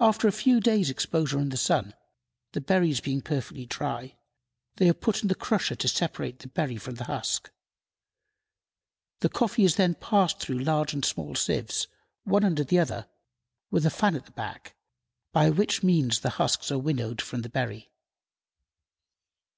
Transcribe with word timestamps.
After 0.00 0.28
a 0.28 0.32
few 0.32 0.60
days' 0.60 0.90
exposure 0.90 1.38
to 1.38 1.44
the 1.48 1.56
sun, 1.56 1.94
the 2.52 2.60
berries 2.60 3.00
being 3.00 3.22
perfectly 3.22 3.64
dry, 3.64 4.18
they 4.76 4.86
are 4.86 4.92
put 4.92 5.22
in 5.22 5.28
the 5.28 5.34
crusher 5.34 5.74
to 5.74 5.88
separate 5.88 6.38
the 6.40 6.48
berry 6.48 6.76
from 6.76 6.96
the 6.96 7.04
husk. 7.04 7.50
The 9.20 9.30
coffee 9.30 9.64
is 9.64 9.76
then 9.76 9.94
passed 9.94 10.40
through 10.40 10.58
large 10.58 10.92
and 10.92 11.02
small 11.06 11.34
sieves, 11.36 11.88
one 12.24 12.44
under 12.44 12.64
the 12.64 12.78
other, 12.78 13.08
with 13.70 13.86
a 13.86 13.90
fan 13.90 14.14
at 14.14 14.26
the 14.26 14.32
back, 14.32 14.76
by 15.32 15.48
which 15.48 15.82
means 15.82 16.20
the 16.20 16.32
husks 16.36 16.70
are 16.70 16.78
winnowed 16.78 17.22
from 17.22 17.40
the 17.40 17.48
berry. 17.48 17.90